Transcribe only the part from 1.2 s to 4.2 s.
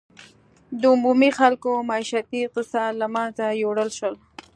خلکو معیشتي اقتصاد له منځه یووړل شو.